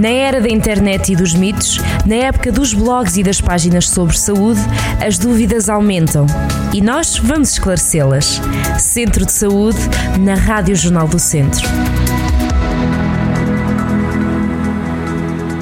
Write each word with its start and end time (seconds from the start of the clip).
Na 0.00 0.08
era 0.08 0.40
da 0.40 0.48
internet 0.48 1.12
e 1.12 1.14
dos 1.14 1.34
mitos, 1.34 1.76
na 2.06 2.14
época 2.14 2.50
dos 2.50 2.72
blogs 2.72 3.18
e 3.18 3.22
das 3.22 3.38
páginas 3.38 3.86
sobre 3.86 4.16
saúde, 4.16 4.58
as 5.06 5.18
dúvidas 5.18 5.68
aumentam 5.68 6.24
e 6.72 6.80
nós 6.80 7.18
vamos 7.18 7.52
esclarecê-las. 7.52 8.40
Centro 8.78 9.26
de 9.26 9.32
Saúde, 9.32 9.76
na 10.18 10.36
Rádio 10.36 10.74
Jornal 10.74 11.06
do 11.06 11.18
Centro. 11.18 11.68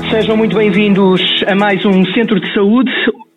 Sejam 0.08 0.36
muito 0.36 0.54
bem-vindos 0.54 1.20
a 1.44 1.56
mais 1.56 1.84
um 1.84 2.04
Centro 2.14 2.40
de 2.40 2.54
Saúde. 2.54 2.92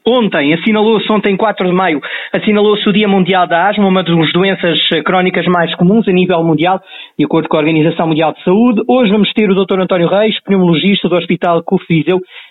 Ontem, 0.05 0.53
assinalou-se, 0.53 1.11
ontem 1.13 1.37
4 1.37 1.67
de 1.67 1.73
maio, 1.73 2.01
assinalou-se 2.33 2.87
o 2.89 2.93
Dia 2.93 3.07
Mundial 3.07 3.45
da 3.45 3.69
Asma, 3.69 3.87
uma 3.87 4.03
das 4.03 4.31
doenças 4.33 4.79
crónicas 5.05 5.45
mais 5.45 5.75
comuns 5.75 6.07
a 6.07 6.11
nível 6.11 6.43
mundial, 6.43 6.81
de 7.17 7.23
acordo 7.23 7.47
com 7.47 7.57
a 7.57 7.59
Organização 7.59 8.07
Mundial 8.07 8.33
de 8.33 8.43
Saúde. 8.43 8.81
Hoje 8.87 9.11
vamos 9.11 9.31
ter 9.33 9.49
o 9.51 9.53
Dr. 9.53 9.79
António 9.79 10.07
Reis, 10.07 10.41
pneumologista 10.43 11.07
do 11.07 11.15
Hospital 11.15 11.63
CUF 11.63 11.85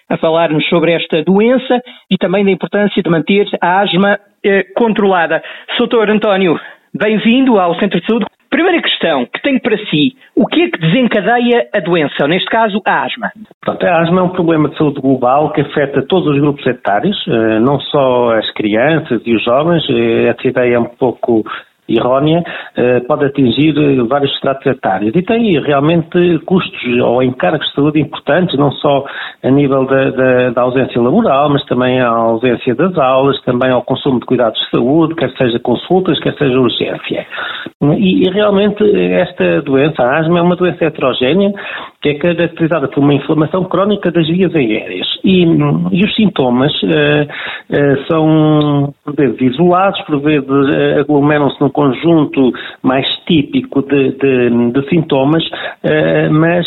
a 0.08 0.16
falar-nos 0.16 0.64
sobre 0.68 0.92
esta 0.92 1.24
doença 1.24 1.80
e 2.08 2.16
também 2.16 2.44
da 2.44 2.52
importância 2.52 3.02
de 3.02 3.10
manter 3.10 3.46
a 3.60 3.80
asma 3.80 4.18
eh, 4.44 4.64
controlada. 4.76 5.42
Dr. 5.76 6.08
António, 6.08 6.58
bem-vindo 6.94 7.58
ao 7.58 7.74
Centro 7.80 8.00
de 8.00 8.06
Saúde. 8.06 8.26
Primeira 8.50 8.82
questão 8.82 9.26
que 9.26 9.40
tenho 9.42 9.60
para 9.60 9.76
si, 9.86 10.16
o 10.34 10.44
que 10.44 10.62
é 10.62 10.70
que 10.70 10.80
desencadeia 10.80 11.68
a 11.72 11.78
doença, 11.78 12.26
neste 12.26 12.50
caso 12.50 12.82
a 12.84 13.04
asma? 13.04 13.30
Portanto, 13.64 13.84
a 13.84 14.02
asma 14.02 14.20
é 14.20 14.24
um 14.24 14.30
problema 14.30 14.68
de 14.68 14.76
saúde 14.76 15.00
global 15.00 15.52
que 15.52 15.60
afeta 15.60 16.04
todos 16.08 16.26
os 16.34 16.40
grupos 16.40 16.66
etários, 16.66 17.16
eh, 17.28 17.60
não 17.60 17.78
só 17.78 18.36
as 18.36 18.50
crianças 18.54 19.22
e 19.24 19.36
os 19.36 19.44
jovens, 19.44 19.88
eh, 19.88 20.30
essa 20.30 20.48
ideia 20.48 20.74
é 20.74 20.78
um 20.80 20.84
pouco 20.84 21.44
errónea, 21.96 22.42
eh, 22.76 23.00
pode 23.00 23.24
atingir 23.24 23.74
vários 24.08 24.32
estratos 24.32 24.66
etários 24.66 25.14
e 25.14 25.22
tem 25.22 25.60
realmente 25.60 26.38
custos 26.46 27.00
ou 27.02 27.22
encargos 27.22 27.66
de 27.68 27.74
saúde 27.74 28.00
importantes, 28.00 28.58
não 28.58 28.70
só 28.72 29.04
a 29.42 29.50
nível 29.50 29.86
da, 29.86 30.10
da, 30.10 30.50
da, 30.50 30.62
ausência 30.62 31.00
laboral, 31.00 31.50
mas 31.50 31.64
também 31.66 32.00
a 32.00 32.08
ausência 32.08 32.74
das 32.74 32.96
aulas, 32.98 33.40
também 33.42 33.70
ao 33.70 33.82
consumo 33.82 34.20
de 34.20 34.26
cuidados 34.26 34.58
de 34.60 34.70
saúde, 34.70 35.14
quer 35.14 35.30
seja 35.36 35.58
consultas, 35.58 36.20
quer 36.20 36.34
seja 36.34 36.58
urgência. 36.58 37.26
E, 37.82 38.26
e 38.26 38.30
realmente 38.30 38.84
esta 39.12 39.62
doença, 39.62 40.02
a 40.02 40.18
asma, 40.18 40.38
é 40.38 40.42
uma 40.42 40.56
doença 40.56 40.84
heterogénea 40.84 41.52
que 42.00 42.08
é 42.08 42.14
caracterizada 42.14 42.88
por 42.88 43.00
uma 43.00 43.12
inflamação 43.12 43.64
crónica 43.64 44.10
das 44.10 44.26
vias 44.26 44.54
aéreas. 44.54 45.06
E, 45.22 45.44
e 45.44 46.04
os 46.04 46.14
sintomas 46.16 46.72
uh, 46.82 46.86
uh, 46.88 48.06
são, 48.10 48.94
por 49.04 49.14
vezes, 49.14 49.40
isolados, 49.40 50.00
por 50.02 50.20
vezes 50.20 50.48
uh, 50.48 51.00
aglomeram-se 51.00 51.60
num 51.60 51.68
conjunto 51.68 52.52
mais 52.82 53.06
típico 53.30 53.82
de, 53.82 54.10
de, 54.12 54.72
de 54.72 54.88
sintomas, 54.88 55.44
mas 56.32 56.66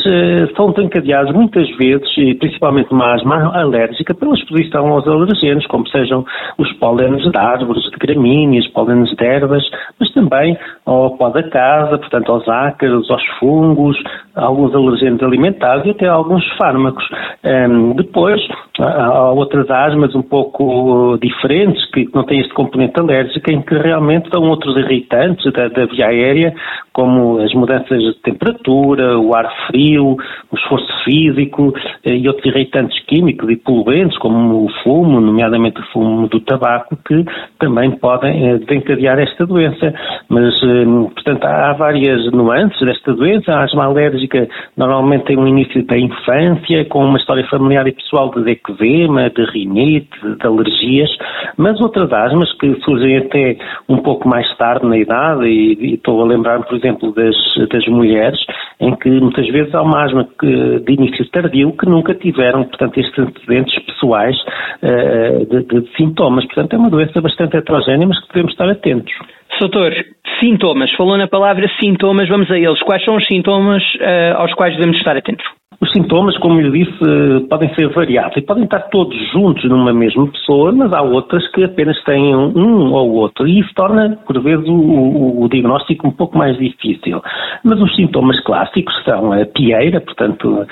são 0.55 0.71
desencadeados 0.71 1.33
muitas 1.33 1.69
vezes, 1.77 2.07
e 2.17 2.35
principalmente 2.35 2.91
uma 2.91 3.13
asma 3.13 3.51
alérgica, 3.53 4.13
pela 4.13 4.33
exposição 4.33 4.87
aos 4.87 5.05
alergenos, 5.05 5.67
como 5.67 5.85
sejam 5.89 6.25
os 6.57 6.71
pólenes 6.73 7.29
de 7.29 7.37
árvores, 7.37 7.83
de 7.83 7.97
gramíneas, 7.97 8.67
pólenes 8.69 9.09
de 9.15 9.25
ervas, 9.25 9.63
mas 9.99 10.09
também 10.13 10.57
ao 10.85 11.17
pó 11.17 11.29
da 11.29 11.43
casa, 11.43 11.97
portanto 11.97 12.31
aos 12.31 12.47
ácaros, 12.47 13.11
aos 13.11 13.25
fungos, 13.39 13.97
alguns 14.35 14.73
alergenos 14.73 15.21
alimentares 15.21 15.85
e 15.85 15.89
até 15.89 16.07
alguns 16.07 16.47
fármacos. 16.57 17.03
Um, 17.43 17.93
depois, 17.95 18.41
há 18.79 19.31
outras 19.31 19.69
asmas 19.69 20.15
um 20.15 20.21
pouco 20.21 21.17
diferentes, 21.21 21.85
que 21.91 22.09
não 22.13 22.23
têm 22.23 22.39
este 22.39 22.53
componente 22.53 22.99
alérgico, 22.99 23.51
em 23.51 23.61
que 23.61 23.75
realmente 23.75 24.29
são 24.33 24.41
outros 24.43 24.75
irritantes 24.77 25.51
da, 25.53 25.67
da 25.67 25.85
via 25.85 26.07
aérea, 26.07 26.53
como 26.91 27.39
as 27.39 27.53
mudanças 27.53 27.99
de 27.99 28.13
temperatura, 28.21 29.17
o 29.19 29.35
ar 29.35 29.51
frio, 29.67 30.15
o 30.51 30.55
esforço 30.55 30.87
físico 31.03 31.73
eh, 32.03 32.15
e 32.15 32.27
outros 32.27 32.45
irritantes 32.45 32.97
químicos 33.05 33.49
e 33.49 33.55
poluentes, 33.55 34.17
como 34.19 34.65
o 34.65 34.69
fumo, 34.83 35.19
nomeadamente 35.19 35.79
o 35.79 35.85
fumo 35.91 36.27
do 36.27 36.39
tabaco, 36.39 36.95
que 37.05 37.25
também 37.59 37.91
podem 37.91 38.47
eh, 38.47 38.57
desencadear 38.59 39.19
esta 39.19 39.45
doença. 39.45 39.93
Mas, 40.29 40.53
eh, 40.63 40.85
portanto, 41.13 41.45
há 41.45 41.73
várias 41.73 42.31
nuances 42.31 42.79
desta 42.79 43.13
doença. 43.13 43.51
A 43.51 43.63
asma 43.63 43.85
alérgica 43.85 44.47
normalmente 44.77 45.25
tem 45.25 45.37
um 45.37 45.47
início 45.47 45.83
da 45.85 45.97
infância, 45.97 46.85
com 46.85 47.03
uma 47.05 47.17
história 47.17 47.45
familiar 47.47 47.87
e 47.87 47.91
pessoal 47.91 48.29
de 48.29 48.43
eczema, 48.71 49.29
de 49.29 49.43
rinite, 49.45 50.09
de 50.21 50.47
alergias, 50.47 51.09
mas 51.57 51.79
outras 51.81 52.11
asmas 52.11 52.51
que 52.57 52.75
surgem 52.81 53.17
até 53.17 53.57
um 53.89 53.97
pouco 53.97 54.27
mais 54.27 54.47
tarde 54.57 54.85
na 54.85 54.97
idade, 54.97 55.45
e, 55.45 55.73
e 55.79 55.93
estou 55.95 56.21
a 56.21 56.25
lembrar, 56.25 56.61
por 56.63 56.77
exemplo, 56.77 57.13
das, 57.13 57.35
das 57.69 57.85
mulheres, 57.87 58.39
em 58.79 58.95
que 58.95 59.09
muitas 59.09 59.47
vezes 59.47 59.73
há 59.73 59.81
uma 59.81 60.03
asma 60.03 60.27
que, 60.39 60.79
de 60.79 60.93
início 60.93 61.29
tardio 61.29 61.75
que 61.77 61.85
nunca 61.85 62.13
tiveram, 62.13 62.63
portanto, 62.63 62.99
estes 62.99 63.17
antecedentes 63.19 63.77
pessoais 63.85 64.35
uh, 64.81 65.45
de, 65.45 65.63
de, 65.63 65.95
sintomas. 65.95 66.45
Portanto, 66.45 66.73
é 66.73 66.77
uma 66.77 66.89
doença 66.89 67.21
bastante 67.21 67.57
heterogénea, 67.57 68.07
mas 68.07 68.19
que 68.21 68.27
devemos 68.29 68.51
estar 68.51 68.69
atentos. 68.69 69.13
Doutor, 69.59 69.93
sintomas. 70.39 70.91
Falou 70.97 71.17
na 71.17 71.27
palavra 71.27 71.69
sintomas, 71.79 72.27
vamos 72.27 72.51
a 72.51 72.57
eles. 72.57 72.81
Quais 72.81 73.03
são 73.05 73.15
os 73.15 73.25
sintomas 73.27 73.81
uh, 73.95 74.37
aos 74.37 74.53
quais 74.55 74.75
devemos 74.75 74.97
estar 74.97 75.15
atentos? 75.15 75.45
Os 75.81 75.91
sintomas, 75.91 76.37
como 76.37 76.59
eu 76.59 76.71
disse, 76.71 77.47
podem 77.49 77.73
ser 77.75 77.89
variados 77.89 78.37
e 78.37 78.41
podem 78.41 78.63
estar 78.63 78.79
todos 78.89 79.15
juntos 79.31 79.63
numa 79.65 79.93
mesma 79.93 80.27
pessoa, 80.27 80.71
mas 80.71 80.91
há 80.93 81.01
outras 81.01 81.45
que 81.51 81.63
apenas 81.63 82.01
têm 82.03 82.35
um 82.35 82.93
ou 82.93 83.11
outro 83.13 83.47
e 83.47 83.59
isso 83.59 83.73
torna, 83.75 84.17
por 84.25 84.41
vezes, 84.41 84.67
o, 84.67 84.73
o, 84.73 85.43
o 85.43 85.49
diagnóstico 85.49 86.07
um 86.07 86.11
pouco 86.11 86.37
mais 86.37 86.57
difícil. 86.57 87.21
Mas 87.63 87.79
os 87.81 87.95
sintomas 87.95 88.39
clássicos 88.41 88.93
são 89.03 89.31
a 89.31 89.45
pieira, 89.45 90.01
portanto, 90.01 90.65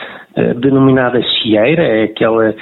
denominada 0.60 1.22
chieira, 1.22 1.84
é 1.84 2.04
aquela 2.04 2.54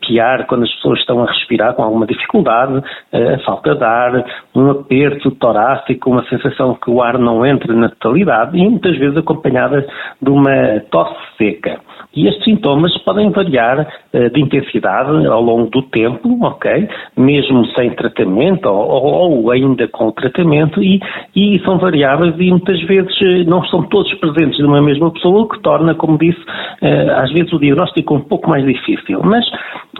piar 0.00 0.46
quando 0.46 0.64
as 0.64 0.74
pessoas 0.76 1.00
estão 1.00 1.22
a 1.22 1.26
respirar 1.26 1.74
com 1.74 1.82
alguma 1.82 2.06
dificuldade, 2.06 2.82
a 3.12 3.38
falta 3.44 3.74
de 3.74 3.84
ar, 3.84 4.24
um 4.54 4.70
aperto 4.70 5.30
torácico, 5.32 6.10
uma 6.10 6.24
sensação 6.28 6.74
que 6.74 6.90
o 6.90 7.02
ar 7.02 7.18
não 7.18 7.44
entra 7.44 7.74
na 7.74 7.88
totalidade 7.88 8.56
e 8.56 8.68
muitas 8.68 8.96
vezes 8.98 9.16
acompanhada 9.16 9.86
de 10.20 10.30
uma 10.30 10.80
tosse 10.90 11.16
seca. 11.36 11.80
E 12.16 12.26
estes 12.26 12.44
sintomas 12.44 12.96
podem 13.04 13.30
variar 13.30 13.80
uh, 13.80 14.30
de 14.30 14.40
intensidade 14.40 15.26
ao 15.26 15.42
longo 15.42 15.70
do 15.70 15.82
tempo, 15.82 16.38
ok? 16.42 16.88
Mesmo 17.16 17.66
sem 17.78 17.90
tratamento 17.90 18.66
ou, 18.66 19.42
ou 19.42 19.50
ainda 19.50 19.86
com 19.88 20.10
tratamento 20.10 20.82
e, 20.82 21.00
e, 21.36 21.60
são 21.64 21.78
variáveis 21.78 22.34
e 22.38 22.50
muitas 22.50 22.80
vezes 22.82 23.14
eh, 23.22 23.44
não 23.44 23.62
são 23.66 23.82
todos 23.84 24.12
presentes 24.14 24.58
numa 24.60 24.80
mesma 24.80 25.12
pessoa, 25.12 25.42
o 25.42 25.48
que 25.48 25.60
torna, 25.60 25.94
como 25.94 26.18
disse, 26.18 26.40
uh, 26.40 27.12
às 27.16 27.30
vezes 27.30 27.52
o 27.52 27.58
diagnóstico 27.58 28.14
um 28.14 28.20
pouco 28.20 28.48
mais 28.48 28.64
difícil. 28.64 29.20
Mas 29.22 29.46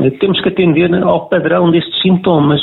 uh, 0.01 0.11
temos 0.19 0.41
que 0.41 0.49
atender 0.49 0.93
ao 1.03 1.29
padrão 1.29 1.71
destes 1.71 2.01
sintomas. 2.01 2.61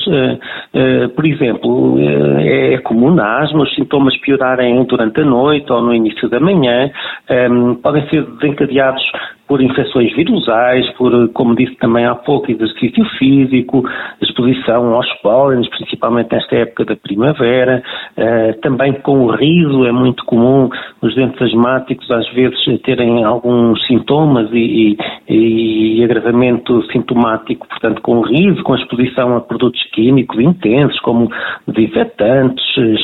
por 1.16 1.26
exemplo, 1.26 1.98
é 2.40 2.78
comum 2.80 3.12
na 3.12 3.40
asma 3.40 3.64
os 3.64 3.76
sintomas 3.76 4.18
piorarem 4.18 4.84
durante 4.86 5.22
a 5.22 5.26
noite 5.26 5.72
ou 5.72 5.82
no 5.82 5.94
início 5.94 6.28
da 6.30 6.40
manhã, 6.40 6.90
um, 7.30 7.76
podem 7.76 8.08
ser 8.10 8.24
desencadeados 8.24 9.04
por 9.48 9.62
infecções 9.62 10.14
virusais, 10.16 10.90
por, 10.94 11.30
como 11.30 11.56
disse 11.56 11.76
também 11.76 12.06
há 12.06 12.16
pouco, 12.16 12.52
exercício 12.52 13.06
físico, 13.18 13.84
exposição 14.22 14.94
aos 14.94 15.12
pólenes, 15.22 15.70
principalmente 15.70 16.32
nesta 16.32 16.56
época 16.56 16.86
da 16.86 16.96
primavera, 16.96 17.84
uh, 18.18 18.60
também 18.62 18.94
com 18.94 19.26
o 19.26 19.32
riso, 19.32 19.86
é 19.86 19.92
muito 19.92 20.26
comum 20.26 20.70
os 21.06 21.16
dentes 21.16 21.42
asmáticos 21.42 22.10
às 22.12 22.28
vezes 22.34 22.60
terem 22.82 23.24
alguns 23.24 23.86
sintomas 23.88 24.50
e, 24.52 24.98
e, 25.28 26.00
e 26.00 26.04
agravamento 26.04 26.82
sintomático, 26.92 27.68
portanto 27.68 28.02
com 28.02 28.22
riso, 28.22 28.64
com 28.64 28.76
exposição 28.76 29.36
a 29.36 29.42
produtos 29.42 29.82
químicos 29.94 30.40
intensos, 30.40 31.00
como 31.02 31.30
desinfetantes, 31.68 32.64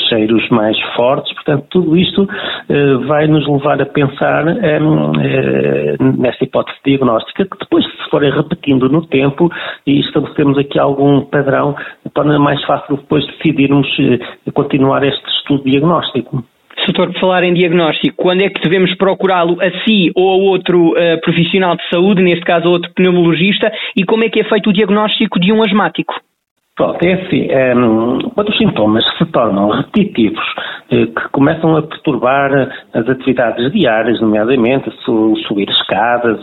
cheiros 0.10 0.48
mais 0.50 0.78
fortes, 0.96 1.34
portanto 1.34 1.66
tudo 1.70 1.98
isto 1.98 2.24
uh, 2.24 3.08
vai 3.08 3.28
nos 3.28 3.48
levar 3.48 3.82
a 3.82 3.86
pensar 3.86 4.46
um, 4.48 5.12
uh, 5.12 6.26
esta 6.26 6.44
hipótese 6.44 6.78
diagnóstica, 6.86 7.46
que 7.46 7.58
depois, 7.60 7.86
se 7.86 8.10
forem 8.10 8.32
repetindo 8.32 8.90
no 8.90 9.06
tempo 9.06 9.50
e 9.86 10.00
estabelecemos 10.00 10.58
aqui 10.58 10.80
algum 10.80 11.22
padrão, 11.22 11.76
torna 12.14 12.38
mais 12.40 12.64
fácil 12.66 12.98
depois 12.98 13.26
decidirmos 13.28 13.88
eh, 14.00 14.52
continuar 14.52 15.04
este 15.04 15.28
estudo 15.30 15.64
diagnóstico. 15.64 16.44
Doutor, 16.88 17.14
por 17.14 17.20
falar 17.20 17.44
em 17.44 17.54
diagnóstico, 17.54 18.16
quando 18.18 18.42
é 18.42 18.50
que 18.50 18.62
devemos 18.62 18.94
procurá-lo 18.96 19.58
a 19.62 19.72
si 19.84 20.12
ou 20.16 20.30
a 20.32 20.36
outro 20.36 20.90
uh, 20.92 21.22
profissional 21.22 21.76
de 21.76 21.88
saúde, 21.90 22.22
neste 22.22 22.44
caso 22.44 22.68
a 22.68 22.72
outro 22.72 22.92
pneumologista, 22.94 23.72
e 23.96 24.04
como 24.04 24.24
é 24.24 24.30
que 24.30 24.40
é 24.40 24.44
feito 24.44 24.70
o 24.70 24.74
diagnóstico 24.74 25.40
de 25.40 25.52
um 25.54 25.64
asmático? 25.64 26.14
Pronto, 26.76 27.04
é 27.04 27.14
assim, 27.14 27.48
é, 27.50 27.74
quando 28.34 28.50
os 28.50 28.58
sintomas 28.58 29.06
se 29.18 29.26
tornam 29.26 29.70
repetitivos, 29.70 30.44
é, 30.90 31.06
que 31.06 31.30
começam 31.32 31.76
a 31.76 31.84
perturbar 31.84 32.52
as 32.94 33.08
atividades 33.08 33.72
diárias, 33.72 34.20
nomeadamente 34.22 34.90
subir 35.48 35.70
escadas, 35.70 36.40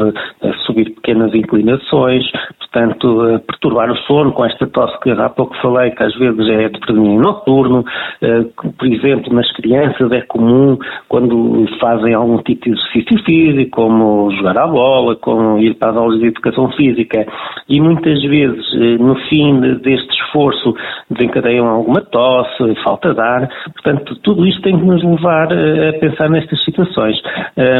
subir 0.66 0.90
pequenas 0.94 1.34
inclinações, 1.34 2.24
portanto, 2.70 3.04
uh, 3.04 3.40
perturbar 3.40 3.90
o 3.90 3.96
sono 3.98 4.32
com 4.32 4.44
esta 4.44 4.66
tosse 4.66 4.98
que 5.00 5.10
há 5.10 5.28
pouco 5.28 5.56
falei, 5.60 5.90
que 5.90 6.02
às 6.02 6.14
vezes 6.16 6.48
é 6.48 6.68
de 6.68 6.78
predomínio 6.80 7.20
noturno, 7.20 7.80
uh, 7.80 8.72
por 8.72 8.86
exemplo, 8.86 9.34
nas 9.34 9.50
crianças 9.52 10.10
é 10.12 10.20
comum 10.22 10.78
quando 11.08 11.66
fazem 11.80 12.14
algum 12.14 12.38
tipo 12.42 12.64
de 12.64 12.72
exercício 12.72 13.24
físico, 13.24 13.70
como 13.70 14.30
jogar 14.32 14.58
à 14.58 14.66
bola, 14.66 15.16
como 15.16 15.58
ir 15.58 15.74
para 15.74 15.90
as 15.90 15.96
aulas 15.96 16.20
de 16.20 16.26
educação 16.26 16.70
física, 16.72 17.26
e 17.68 17.80
muitas 17.80 18.20
vezes, 18.22 18.98
no 18.98 19.14
fim 19.28 19.60
deste 19.82 20.10
esforço, 20.22 20.74
desencadeiam 21.10 21.66
alguma 21.66 22.00
tosse, 22.00 22.74
falta 22.82 23.14
de 23.14 23.20
ar, 23.20 23.48
portanto, 23.72 24.16
tudo 24.22 24.46
isto 24.46 24.62
tem 24.62 24.78
que 24.78 24.84
nos 24.84 25.02
levar 25.02 25.48
a 25.52 25.92
pensar 26.00 26.28
nestas 26.30 26.62
situações. 26.64 27.20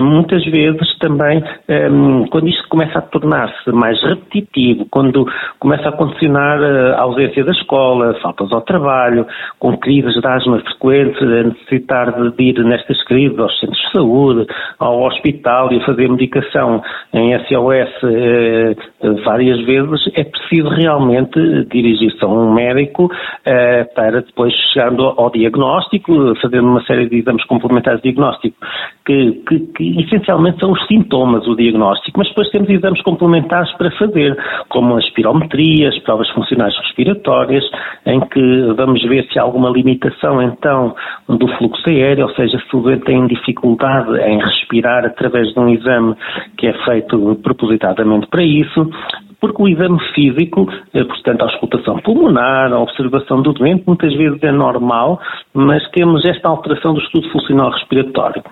Muitas 0.03 0.45
vezes 0.45 0.99
também, 0.99 1.43
quando 2.31 2.49
isto 2.49 2.69
começa 2.69 2.99
a 2.99 3.03
tornar-se 3.03 3.71
mais 3.73 4.01
repetitivo, 4.03 4.78
quando 4.91 5.27
começa 5.59 5.89
a 5.89 5.93
condicionar 5.93 6.63
a 6.63 7.03
ausência 7.03 7.45
da 7.45 7.53
escola, 7.53 8.15
faltas 8.23 8.53
ao 8.53 8.63
trabalho, 8.63 9.27
com 9.59 9.77
crises 9.77 10.15
de 10.15 10.27
asma 10.27 10.61
frequentes, 10.61 11.23
a 11.23 11.43
necessitar 11.45 12.13
de 12.13 12.43
ir 12.43 12.65
nestas 12.65 13.03
crises 13.05 13.39
aos 13.39 13.59
centros 13.59 13.79
de 13.79 13.93
saúde, 13.93 14.47
ao 14.79 15.03
hospital 15.05 15.73
e 15.73 15.81
a 15.81 15.87
fazer 15.87 16.09
medicação 16.09 16.83
em 17.13 17.39
SOS 17.47 17.91
eh, 18.05 18.77
várias 19.25 19.61
vezes, 19.65 20.11
é 20.15 20.25
preciso 20.25 20.69
realmente 20.69 21.39
dirigir-se 21.71 22.23
a 22.25 22.29
um 22.29 22.53
médico 22.53 23.11
eh, 23.45 23.85
para 23.95 24.21
depois 24.23 24.53
chegando 24.73 25.05
ao 25.05 25.31
diagnóstico, 25.31 26.35
fazendo 26.41 26.69
uma 26.69 26.83
série 26.83 27.09
de 27.09 27.19
exames 27.19 27.45
complementares 27.45 28.01
de 28.03 28.11
diagnóstico, 28.11 28.57
que, 29.07 29.33
que, 29.47 29.61
que 29.61 30.01
essencialmente 30.03 30.61
são 30.61 30.73
os 30.73 30.87
sintomas, 30.87 31.47
o 31.47 31.55
diagnóstico, 31.55 32.19
mas 32.19 32.29
depois 32.29 32.51
temos 32.51 32.69
exames 32.69 33.01
complementares 33.03 33.73
para 33.77 33.91
fazer, 33.93 34.37
como 34.69 34.97
as 34.97 35.09
provas 36.01 36.29
funcionais 36.31 36.77
respiratórias, 36.79 37.65
em 38.07 38.21
que 38.21 38.73
vamos 38.77 39.03
ver 39.05 39.27
se 39.33 39.39
há 39.39 39.43
alguma 39.43 39.71
limitação 39.71 40.43
então 40.43 40.95
do 41.29 41.47
fluxo 41.57 41.89
aéreo, 41.89 42.27
ou 42.27 42.35
seja, 42.35 42.59
se 42.59 42.77
o 42.77 42.81
doente 42.81 43.05
tem 43.05 43.27
dificuldade 43.27 44.19
em 44.21 44.39
respirar 44.39 45.05
através 45.05 45.53
de 45.53 45.61
um 45.61 45.69
exame 45.69 46.15
que 46.57 46.67
é 46.67 46.73
feito 46.85 47.39
propositadamente 47.43 48.27
para 48.29 48.43
isso, 48.43 48.88
porque 49.41 49.63
o 49.63 49.69
exame 49.69 49.99
físico, 50.15 50.67
eh, 50.95 51.05
portanto, 51.05 51.43
a 51.43 51.45
auscultação 51.45 51.99
pulmonar, 51.99 52.73
a 52.73 52.81
observação 52.81 53.43
do 53.43 53.53
doente, 53.53 53.85
muitas 53.87 54.13
vezes 54.15 54.43
é 54.43 54.51
normal, 54.51 55.21
mas 55.55 55.89
temos 55.91 56.25
esta 56.25 56.49
alteração 56.49 56.95
do 56.95 57.01
estudo 57.01 57.29
funcional 57.31 57.71
respiratório. 57.71 58.43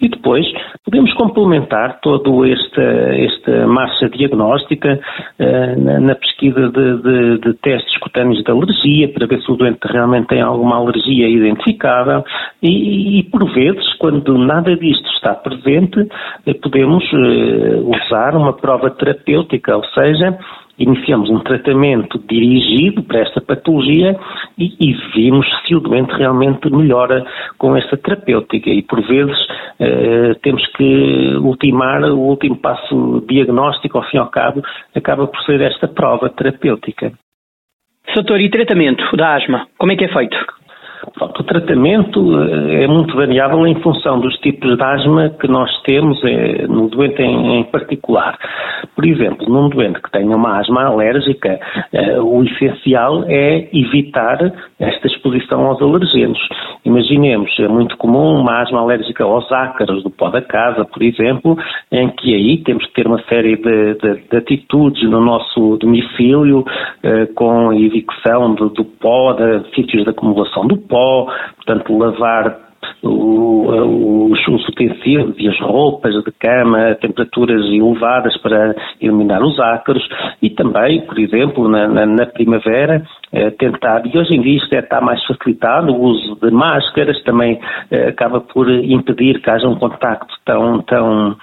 E 0.00 0.08
depois 0.08 0.46
podemos 0.84 1.12
complementar 1.14 2.00
toda 2.00 2.48
esta, 2.48 2.82
esta 2.82 3.66
marcha 3.66 4.08
diagnóstica 4.10 5.00
uh, 5.38 5.80
na, 5.80 6.00
na, 6.00 6.14
pesquisa 6.14 6.68
de, 6.68 7.02
de, 7.02 7.38
de, 7.38 7.54
testes 7.54 7.98
cutâneos 7.98 8.42
de 8.42 8.50
alergia, 8.50 9.08
para 9.08 9.26
ver 9.26 9.40
se 9.40 9.50
o 9.50 9.56
doente 9.56 9.80
realmente 9.84 10.28
tem 10.28 10.42
alguma 10.42 10.76
alergia 10.76 11.28
identificável. 11.28 12.22
E, 12.62 13.20
e 13.20 13.22
por 13.24 13.50
vezes, 13.54 13.94
quando 13.94 14.36
nada 14.36 14.76
disto 14.76 15.08
está 15.12 15.34
presente, 15.34 16.06
eh, 16.46 16.54
podemos 16.54 17.02
uh, 17.12 17.90
usar 17.90 18.36
uma 18.36 18.52
prova 18.52 18.90
terapêutica, 18.90 19.76
ou 19.76 19.84
seja, 19.86 20.38
iniciamos 20.78 21.30
um 21.30 21.40
tratamento 21.40 22.18
dirigido 22.28 23.02
para 23.02 23.20
esta 23.20 23.40
patologia 23.40 24.18
e, 24.58 24.74
e 24.80 24.92
vimos 25.14 25.46
se 25.66 25.74
o 25.74 25.80
doente 25.80 26.12
realmente 26.14 26.70
melhora 26.70 27.24
com 27.58 27.76
esta 27.76 27.96
terapêutica. 27.96 28.70
E 28.70 28.82
por 28.82 29.02
vezes 29.06 29.36
eh, 29.78 30.34
temos 30.42 30.66
que 30.68 31.36
ultimar 31.36 32.02
o 32.04 32.18
último 32.18 32.56
passo 32.56 33.24
diagnóstico, 33.28 33.98
ao 33.98 34.04
fim 34.04 34.16
e 34.16 34.20
ao 34.20 34.28
cabo, 34.28 34.62
acaba 34.94 35.26
por 35.26 35.40
ser 35.42 35.60
esta 35.60 35.88
prova 35.88 36.28
terapêutica. 36.30 37.12
Doutor, 38.14 38.40
e 38.40 38.48
tratamento 38.48 39.16
da 39.16 39.34
asma, 39.34 39.66
como 39.76 39.92
é 39.92 39.96
que 39.96 40.04
é 40.04 40.08
feito? 40.08 40.55
O 41.18 41.42
tratamento 41.44 42.20
eh, 42.42 42.84
é 42.84 42.86
muito 42.86 43.16
variável 43.16 43.66
em 43.66 43.74
função 43.80 44.20
dos 44.20 44.36
tipos 44.40 44.76
de 44.76 44.82
asma 44.82 45.30
que 45.30 45.48
nós 45.48 45.70
temos 45.82 46.22
é, 46.22 46.66
no 46.66 46.88
doente 46.90 47.22
em, 47.22 47.64
particular. 47.64 48.38
Por 48.94 49.06
exemplo, 49.06 49.48
num 49.48 49.70
doente 49.70 50.00
que 50.02 50.10
tenha 50.10 50.36
uma 50.36 50.58
asma 50.60 50.84
alérgica, 50.84 51.58
é, 51.90 52.20
o 52.20 52.44
essencial 52.44 53.24
é 53.28 53.66
evitar 53.72 54.52
esta 54.78 55.06
exposição 55.06 55.64
aos 55.64 55.80
alergenos. 55.80 56.38
Imaginemos, 56.84 57.50
é 57.60 57.66
muito 57.66 57.96
comum 57.96 58.38
uma 58.38 58.60
asma 58.60 58.80
alérgica 58.80 59.24
aos 59.24 59.50
ácaros 59.50 60.02
do 60.02 60.10
pó 60.10 60.28
da 60.28 60.42
casa, 60.42 60.84
por 60.84 61.02
exemplo, 61.02 61.56
em 61.90 62.10
que 62.10 62.34
aí 62.34 62.58
temos 62.58 62.84
que 62.86 62.92
ter 62.92 63.06
uma 63.06 63.22
série 63.22 63.56
de, 63.56 63.94
de, 63.94 64.28
de 64.30 64.36
atitudes 64.36 65.02
no 65.08 65.20
nosso 65.20 65.78
domicílio, 65.78 66.64
com 67.34 67.72
evicção 67.72 68.54
do, 68.54 68.68
do 68.68 68.84
pó, 68.84 69.32
de 69.32 69.74
sítios 69.74 70.04
de 70.04 70.10
acumulação 70.10 70.66
do 70.66 70.76
pó, 70.76 71.05
portanto, 71.56 71.96
lavar 71.96 72.66
os, 73.02 74.48
os, 74.48 74.68
utensílios 74.68 75.34
e 75.38 75.48
as 75.48 75.58
roupas 75.60 76.14
de 76.14 76.32
cama 76.32 76.90
a 76.90 76.94
temperaturas 76.94 77.64
elevadas 77.66 78.36
para 78.38 78.74
eliminar 79.00 79.42
os 79.42 79.58
ácaros 79.58 80.06
e 80.42 80.50
também, 80.50 81.00
por 81.02 81.18
exemplo, 81.18 81.68
na, 81.68 81.88
na, 81.88 82.06
na 82.06 82.26
primavera, 82.26 83.02
eh, 83.32 83.50
tentar, 83.50 84.06
e 84.06 84.16
hoje 84.16 84.34
em 84.34 84.40
dia 84.40 84.56
isto 84.56 84.72
é, 84.74 84.78
está 84.78 85.00
mais 85.00 85.24
facilitado, 85.26 85.92
o 85.92 86.02
uso 86.02 86.36
de 86.40 86.50
máscaras 86.50 87.22
também 87.22 87.60
eh, 87.90 88.08
acaba 88.08 88.40
por 88.40 88.68
impedir 88.70 89.40
que 89.40 89.50
haja 89.50 89.68
um 89.68 89.76
contacto 89.76 90.34
tão, 90.44 90.82
tão 90.82 91.36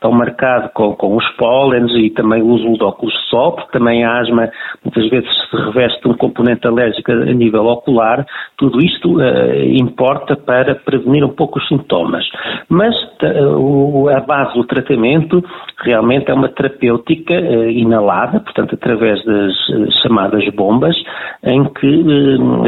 tão 0.00 0.12
marcado 0.12 0.70
com, 0.74 0.94
com 0.94 1.16
os 1.16 1.28
pólenes 1.36 1.92
e 1.96 2.10
também 2.10 2.42
o 2.42 2.46
uso 2.46 2.72
de 2.74 2.84
óculos 2.84 3.14
de 3.14 3.30
sol, 3.30 3.52
porque 3.52 3.72
também 3.72 4.04
a 4.04 4.18
asma 4.18 4.50
muitas 4.84 5.08
vezes 5.08 5.28
se 5.50 5.56
reveste 5.56 6.00
de 6.02 6.08
um 6.08 6.14
componente 6.14 6.66
alérgico 6.66 7.12
a 7.12 7.16
nível 7.16 7.66
ocular, 7.66 8.26
tudo 8.56 8.80
isto 8.80 9.18
uh, 9.18 9.64
importa 9.64 10.36
para 10.36 10.74
prevenir 10.74 11.24
um 11.24 11.34
pouco 11.34 11.58
os 11.58 11.68
sintomas. 11.68 12.24
Mas 12.68 12.94
uh, 13.22 14.08
a 14.10 14.20
base 14.20 14.54
do 14.54 14.64
tratamento 14.64 15.42
realmente 15.78 16.30
é 16.30 16.34
uma 16.34 16.48
terapêutica 16.48 17.34
uh, 17.34 17.70
inalada, 17.70 18.40
portanto 18.40 18.74
através 18.74 19.24
das 19.24 19.54
chamadas 20.02 20.46
bombas, 20.54 20.96
em 21.42 21.64
que 21.64 22.04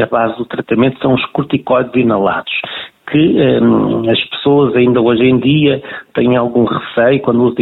a 0.01 0.05
base 0.07 0.37
do 0.37 0.45
tratamento 0.45 0.99
são 0.99 1.13
os 1.13 1.25
corticoides 1.27 1.95
inalados 1.95 2.51
que 3.11 3.59
um, 3.61 4.09
as 4.09 4.23
pessoas 4.25 4.75
ainda 4.75 5.01
hoje 5.01 5.23
em 5.23 5.37
dia 5.39 5.81
têm 6.13 6.35
algum 6.35 6.65
receio 6.65 7.21
quando 7.21 7.53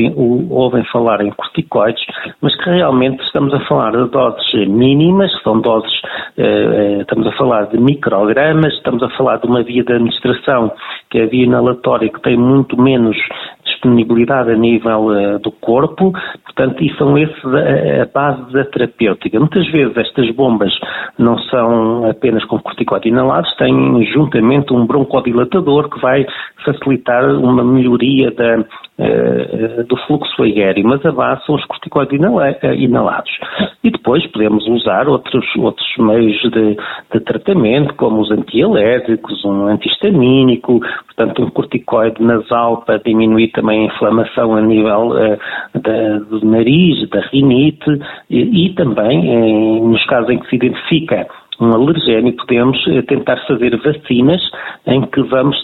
ouvem, 0.50 0.84
falar 0.86 1.22
em 1.22 1.32
corticoides, 1.32 2.04
mas 2.42 2.56
que 2.56 2.70
realmente 2.70 3.24
estamos 3.24 3.54
a 3.54 3.60
falar 3.62 3.92
de 3.92 4.10
doses 4.10 4.68
mínimas, 4.68 5.32
são 5.44 5.60
doses, 5.62 5.94
uh, 6.38 7.02
estamos 7.02 7.28
a 7.28 7.32
falar 7.34 7.68
de 7.68 7.78
microgramas, 7.80 8.74
estamos 8.74 9.02
a 9.04 9.10
falar 9.10 9.38
de 9.38 9.48
uma 9.48 9.64
via 9.64 9.84
de 9.84 9.94
administração 9.94 10.72
que 11.10 11.20
é 11.20 11.24
a 11.24 11.28
via 11.28 11.46
inalatória 11.46 12.10
que 12.10 12.22
tem 12.22 12.38
muito 12.38 12.80
menos 12.82 13.18
disponibilidade 13.78 14.52
a 14.52 14.56
nível 14.56 15.08
uh, 15.08 15.40
do 15.40 15.52
corpo, 15.52 16.12
portanto, 16.44 16.84
e 16.84 16.96
são 16.98 17.18
esses 17.18 17.46
a, 17.46 18.04
a, 18.04 18.06
base 18.14 18.52
da 18.52 18.66
terapêutica. 18.66 19.40
Muitas 19.40 19.68
vezes 19.72 19.96
estas 19.96 20.30
bombas 20.32 20.74
não 21.18 21.38
são 21.38 22.10
apenas 22.10 22.44
com 22.46 22.60
corticoide 22.60 23.10
inalados, 23.10 23.54
têm 23.56 24.06
juntamente 24.12 24.74
um 24.74 24.86
broncodilatador 24.86 25.90
que 25.90 26.00
vai 26.02 26.26
facilitar 26.66 27.24
uma 27.36 27.64
melhoria 27.64 28.32
da, 28.32 28.66
uh, 29.00 29.84
do 29.84 29.98
fluxo 30.06 30.44
aéreo, 30.44 30.88
mas 30.88 31.06
a 31.06 31.12
base 31.12 31.46
são 31.46 31.56
os 31.56 31.66
corticoides 31.66 32.20
eh, 32.62 32.76
inalados. 32.76 33.32
E 33.84 33.92
depois 33.92 34.26
podemos 34.28 34.68
usar 34.68 35.08
outros, 35.08 35.46
outros 35.58 35.88
meios 35.98 36.42
de, 36.42 36.78
de 37.14 37.20
tratamento, 37.22 37.94
como 37.96 38.22
os 38.22 38.32
antialérgicos, 38.32 39.44
um 39.46 39.68
antihistamínico, 39.68 40.80
portanto 41.06 41.44
um 41.44 41.50
corticoide 41.50 42.22
nasal 42.22 42.82
para 42.82 43.00
diminuir 43.00 43.50
também 43.52 43.82
a 43.82 43.94
inflamação 43.94 44.56
a 44.56 44.62
nível 44.62 45.10
uh, 45.10 45.80
da, 45.80 46.20
do 46.20 46.46
nariz, 46.46 47.10
da 47.10 47.22
rinite, 47.32 48.00
e, 48.30 48.68
e 48.68 48.74
também, 48.74 49.28
em, 49.28 49.82
nos 49.82 50.04
casos 50.06 50.30
em 50.30 50.40
que 50.40 50.50
se 50.50 50.56
identifica 50.56 51.28
um 51.60 51.74
alergénio, 51.74 52.36
podemos 52.36 52.78
eh, 52.88 53.02
tentar 53.04 53.38
fazer 53.48 53.76
vacinas 53.78 54.42
em 54.86 55.02
que 55.02 55.22
vamos 55.24 55.58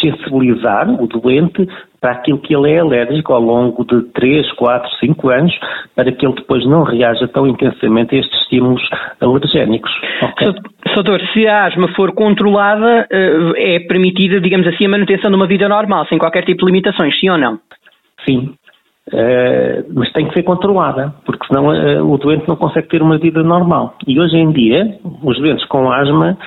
sensibilizar 0.00 0.88
o 0.90 1.06
doente 1.06 1.68
para 2.00 2.12
aquilo 2.12 2.38
que 2.38 2.54
ele 2.54 2.72
é 2.72 2.80
alérgico 2.80 3.32
ao 3.32 3.40
longo 3.40 3.84
de 3.84 4.02
3, 4.12 4.52
4, 4.52 4.90
5 4.98 5.28
anos, 5.28 5.58
para 5.94 6.10
que 6.10 6.26
ele 6.26 6.34
depois 6.34 6.64
não 6.66 6.82
reaja 6.82 7.28
tão 7.28 7.46
intensamente 7.46 8.16
a 8.16 8.18
estes 8.18 8.40
estímulos 8.42 8.82
alergénicos. 9.20 9.90
Okay? 10.22 10.54
Doutor, 10.94 11.20
se 11.32 11.46
a 11.46 11.66
asma 11.66 11.88
for 11.88 12.12
controlada, 12.12 13.06
eh, 13.10 13.76
é 13.76 13.80
permitida, 13.80 14.40
digamos 14.40 14.66
assim, 14.66 14.86
a 14.86 14.88
manutenção 14.88 15.30
de 15.30 15.36
uma 15.36 15.46
vida 15.46 15.68
normal, 15.68 16.06
sem 16.06 16.18
qualquer 16.18 16.44
tipo 16.44 16.64
de 16.64 16.72
limitações, 16.72 17.18
sim 17.20 17.28
ou 17.28 17.38
não? 17.38 17.60
Sim, 18.26 18.54
Uh, 19.12 19.92
mas 19.92 20.12
tem 20.12 20.28
que 20.28 20.34
ser 20.34 20.44
controlada, 20.44 21.12
porque 21.26 21.44
senão 21.48 21.66
uh, 21.66 22.12
o 22.12 22.16
doente 22.16 22.46
não 22.46 22.54
consegue 22.54 22.88
ter 22.88 23.02
uma 23.02 23.18
vida 23.18 23.42
normal. 23.42 23.96
E 24.06 24.20
hoje 24.20 24.36
em 24.36 24.52
dia, 24.52 24.98
os 25.22 25.36
doentes 25.38 25.66
com 25.66 25.90
asma 25.90 26.38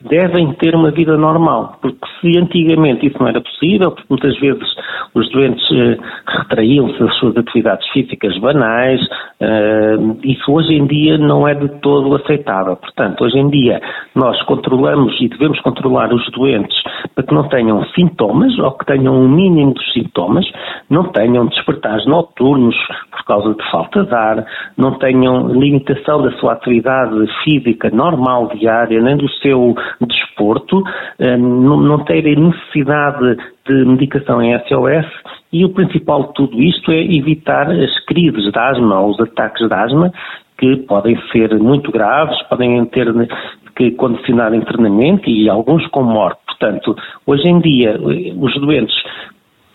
devem 0.00 0.52
ter 0.54 0.74
uma 0.74 0.90
vida 0.90 1.16
normal, 1.16 1.76
porque 1.80 1.98
se 2.20 2.38
antigamente 2.38 3.06
isso 3.06 3.18
não 3.18 3.28
era 3.28 3.40
possível, 3.40 3.90
porque 3.90 4.06
muitas 4.08 4.38
vezes 4.38 4.68
os 5.14 5.28
doentes 5.30 5.64
eh, 5.72 5.98
retraíam-se 6.26 6.98
das 6.98 7.14
suas 7.16 7.36
atividades 7.36 7.86
físicas 7.88 8.36
banais, 8.38 9.00
eh, 9.40 9.96
isso 10.24 10.52
hoje 10.52 10.74
em 10.74 10.86
dia 10.86 11.18
não 11.18 11.46
é 11.48 11.54
de 11.54 11.68
todo 11.80 12.14
aceitável. 12.14 12.76
Portanto, 12.76 13.24
hoje 13.24 13.38
em 13.38 13.48
dia 13.48 13.80
nós 14.14 14.40
controlamos 14.42 15.16
e 15.20 15.28
devemos 15.28 15.60
controlar 15.60 16.12
os 16.12 16.24
doentes 16.30 16.76
para 17.14 17.24
que 17.24 17.34
não 17.34 17.48
tenham 17.48 17.84
sintomas 17.94 18.56
ou 18.58 18.72
que 18.72 18.86
tenham 18.86 19.14
um 19.14 19.28
mínimo 19.28 19.74
dos 19.74 19.92
sintomas, 19.92 20.46
não 20.88 21.04
tenham 21.04 21.46
despertares 21.46 22.06
noturnos 22.06 22.76
por 23.10 23.24
causa 23.24 23.54
de 23.54 23.70
falta 23.70 24.04
de 24.04 24.14
ar, 24.14 24.46
não 24.76 24.98
tenham 24.98 25.48
limitação 25.48 26.22
da 26.22 26.30
sua 26.38 26.52
atividade 26.52 27.14
física 27.42 27.90
normal 27.90 28.48
diária, 28.54 29.00
nem 29.00 29.16
do 29.16 29.28
seu 29.40 29.74
desporto, 30.00 30.82
eh, 31.18 31.36
não 31.36 32.04
terem 32.04 32.36
necessidade 32.36 33.36
de 33.66 33.84
medicação 33.84 34.42
em 34.42 34.58
SOS 34.60 35.06
e 35.52 35.64
o 35.64 35.70
principal 35.70 36.28
de 36.28 36.34
tudo 36.34 36.60
isto 36.60 36.90
é 36.92 37.02
evitar 37.02 37.70
as 37.70 38.04
crises 38.04 38.52
de 38.52 38.58
asma 38.58 39.00
ou 39.00 39.10
os 39.10 39.20
ataques 39.20 39.66
de 39.66 39.74
asma 39.74 40.12
que 40.58 40.76
podem 40.88 41.16
ser 41.30 41.56
muito 41.58 41.90
graves, 41.92 42.40
podem 42.48 42.84
ter 42.86 43.06
que 43.76 43.92
condicionar 43.92 44.52
internamento 44.54 45.30
e 45.30 45.48
alguns 45.48 45.86
com 45.88 46.02
morte. 46.02 46.40
Portanto, 46.46 46.96
hoje 47.26 47.46
em 47.46 47.60
dia, 47.60 47.96
os 48.36 48.54
doentes 48.60 48.94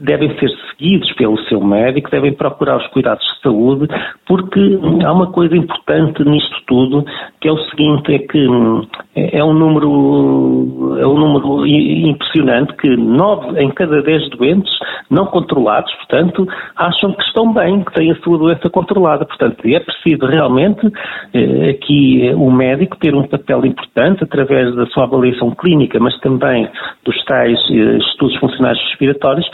devem 0.04 0.38
ser 0.38 0.50
seguidos 0.70 1.12
pelo 1.14 1.38
seu 1.46 1.62
médico, 1.64 2.12
devem 2.12 2.34
procurar 2.34 2.78
os 2.78 2.88
cuidados 2.88 3.24
de 3.24 3.42
saúde, 3.42 3.88
porque 4.28 4.80
há 5.04 5.12
uma 5.12 5.32
coisa 5.32 5.56
importante 5.56 6.24
nisto 6.24 6.56
tudo, 6.68 7.06
que 7.40 7.48
é 7.48 7.52
o 7.52 7.58
seguinte, 7.70 8.14
é 8.14 8.20
que 8.20 8.48
hum, 8.48 8.86
é 9.16 9.44
um 9.44 9.54
número, 9.54 10.98
é 11.00 11.08
um 11.08 11.18
número 11.18 11.66
impressionante 11.68 12.74
que 12.78 12.96
nove 12.98 13.62
em 13.62 13.70
cada 13.72 14.02
dez 14.02 14.30
doentes 14.30 14.72
não 15.10 15.26
controlados, 15.28 15.94
portanto, 15.96 16.48
acham 16.76 17.14
que 17.14 17.24
estão 17.24 17.54
bem, 17.54 17.84
que 17.84 17.94
têm 17.94 18.12
a 18.12 18.16
sua 18.16 18.38
doença 18.38 18.70
controlada. 18.70 19.26
Portanto, 19.26 19.62
é 19.66 19.80
preciso 19.80 20.26
realmente 20.26 20.92
eh, 21.34 21.70
aqui 21.70 22.32
o 22.36 22.52
médico 22.52 22.98
ter 22.98 23.14
um 23.14 23.28
papel 23.28 23.66
importante 23.66 24.24
através 24.24 24.74
da 24.76 24.86
sua 24.88 25.04
avaliação 25.04 25.52
clínica, 25.52 26.00
mas 26.00 26.18
também 26.20 26.68
dos 27.06 27.24
tais 27.26 27.60
eh, 27.70 27.98
estudos 27.98 28.36
funcionais 28.38 28.80
respiratórios, 28.90 29.48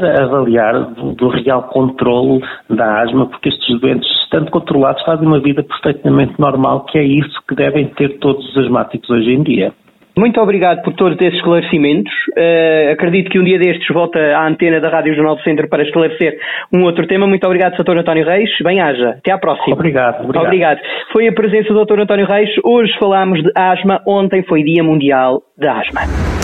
para 0.00 0.24
avaliar 0.24 0.94
do, 0.94 1.12
do 1.12 1.28
real 1.28 1.62
controle 1.64 2.42
da 2.68 3.02
asma, 3.02 3.26
porque 3.26 3.48
estes 3.48 3.80
doentes, 3.80 4.08
estando 4.24 4.50
controlados, 4.50 5.02
fazem 5.04 5.26
uma 5.26 5.40
vida 5.40 5.62
perfeitamente 5.62 6.34
normal, 6.38 6.84
que 6.86 6.98
é 6.98 7.04
isso 7.04 7.40
que 7.48 7.54
devem 7.54 7.86
ter 7.88 8.18
todos 8.18 8.44
os 8.50 8.58
asmáticos 8.58 9.08
hoje 9.10 9.32
em 9.32 9.42
dia. 9.42 9.72
Muito 10.16 10.40
obrigado 10.40 10.82
por 10.82 10.94
todos 10.94 11.18
esses 11.20 11.34
esclarecimentos. 11.34 12.12
Uh, 12.38 12.92
acredito 12.92 13.30
que 13.30 13.38
um 13.38 13.44
dia 13.44 13.58
destes 13.58 13.86
volta 13.92 14.18
à 14.18 14.46
antena 14.46 14.80
da 14.80 14.88
Rádio 14.88 15.14
Jornal 15.14 15.34
do 15.34 15.42
Centro 15.42 15.68
para 15.68 15.82
esclarecer 15.82 16.38
um 16.72 16.84
outro 16.84 17.04
tema. 17.06 17.26
Muito 17.26 17.44
obrigado, 17.44 17.76
Dr. 17.76 17.98
António 17.98 18.24
Reis. 18.24 18.48
Bem-haja. 18.62 19.16
Até 19.18 19.32
à 19.32 19.38
próxima. 19.38 19.74
Obrigado, 19.74 20.22
obrigado. 20.22 20.44
Obrigado. 20.44 20.80
Foi 21.12 21.26
a 21.26 21.32
presença 21.32 21.74
do 21.74 21.84
Dr. 21.84 22.00
António 22.00 22.26
Reis. 22.26 22.50
Hoje 22.64 22.92
falámos 23.00 23.42
de 23.42 23.50
asma. 23.56 24.00
Ontem 24.06 24.44
foi 24.44 24.62
Dia 24.62 24.84
Mundial 24.84 25.42
da 25.58 25.80
Asma. 25.80 26.43